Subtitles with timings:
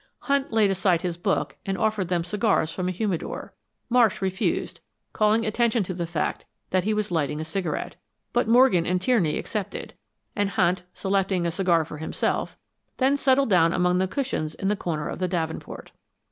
[0.21, 3.53] Hunt laid aside his book and offered them cigars from a humidor.
[3.87, 4.79] Marsh refused,
[5.13, 7.97] calling attention to the fact that he was lighting a cigarette,
[8.33, 9.93] but Morgan and Tierney accepted,
[10.35, 12.57] and Hunt, selecting a cigar for himself,
[12.97, 15.91] then settled down among the cushions in a corner of the davenport.